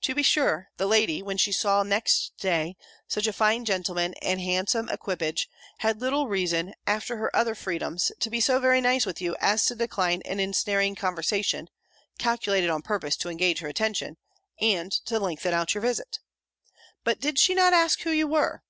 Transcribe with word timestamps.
To 0.00 0.14
be 0.14 0.22
sure, 0.22 0.70
the 0.78 0.86
lady, 0.86 1.20
when 1.20 1.36
she 1.36 1.52
saw, 1.52 1.82
next 1.82 2.32
day, 2.38 2.76
such 3.06 3.26
a 3.26 3.32
fine 3.34 3.66
gentleman 3.66 4.14
and 4.22 4.40
handsome 4.40 4.88
equipage, 4.88 5.50
had 5.80 6.00
little 6.00 6.28
reason, 6.28 6.72
after 6.86 7.18
her 7.18 7.36
other 7.36 7.54
freedoms, 7.54 8.10
to 8.20 8.30
be 8.30 8.40
so 8.40 8.58
very 8.58 8.80
nice 8.80 9.04
with 9.04 9.20
you 9.20 9.36
as 9.38 9.66
to 9.66 9.74
decline 9.74 10.22
an 10.22 10.40
ensnaring 10.40 10.94
conversation, 10.94 11.68
calculated 12.18 12.70
on 12.70 12.80
purpose 12.80 13.18
to 13.18 13.28
engage 13.28 13.58
her 13.58 13.68
attention, 13.68 14.16
and 14.62 14.92
to 14.92 15.20
lengthen 15.20 15.52
out 15.52 15.74
your 15.74 15.82
visit. 15.82 16.20
But 17.04 17.20
did 17.20 17.38
she 17.38 17.54
not 17.54 17.74
ask 17.74 18.02
you 18.02 18.12
who 18.12 18.16
you 18.16 18.26
were?" 18.28 18.62